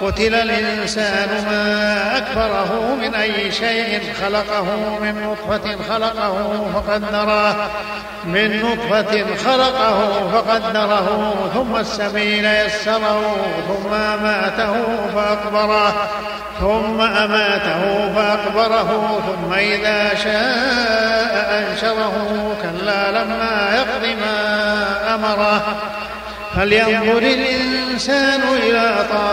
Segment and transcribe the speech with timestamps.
[0.00, 4.64] قتل الإنسان ما أكبره من أي شيء خلقه
[5.00, 7.70] من نطفة خلقه فقدره
[8.24, 13.36] من نطفة خلقه فقدره ثم السبيل يسره
[13.68, 14.74] ثم أماته
[15.14, 15.94] فأقبره
[16.60, 25.62] ثم أماته فأقبره ثم إذا شاء أنشره كلا لما يقض ما أمره.
[26.56, 29.23] فلينظر الإنسان إلى طعامه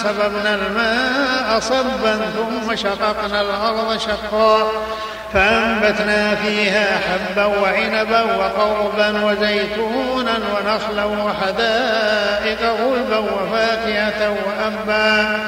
[0.00, 4.70] أنا صببنا الماء صبا ثم شققنا الأرض شقا.
[5.32, 15.38] فأنبتنا فيها حبا وعنبا وقربا وزيتونا ونخلا وحدائق غلبا وفاكهة وأبا.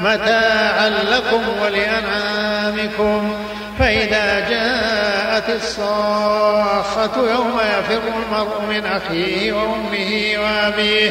[0.00, 3.36] متاعا لكم ولأنعامكم.
[3.78, 11.10] فإذا جاءت الصاخة يوم يفر المرء من أخيه وأمه وأبيه.